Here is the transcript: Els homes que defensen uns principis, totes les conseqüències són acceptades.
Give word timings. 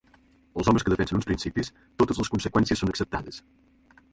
Els 0.61 0.69
homes 0.71 0.85
que 0.87 0.91
defensen 0.93 1.19
uns 1.19 1.27
principis, 1.31 1.69
totes 2.03 2.23
les 2.23 2.33
conseqüències 2.37 2.83
són 2.85 2.95
acceptades. 2.95 3.43